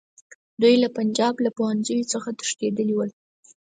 دوی 0.61 0.75
له 0.83 0.89
پنجاب 0.97 1.35
له 1.45 1.49
پوهنځیو 1.57 2.09
څخه 2.13 2.29
تښتېدلي 2.39 2.93
ول. 2.95 3.11